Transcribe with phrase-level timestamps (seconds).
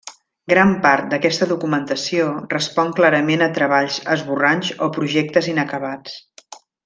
[0.51, 6.17] Gran part d'aquesta documentació respon clarament a treballs, esborranys o projectes inacabats.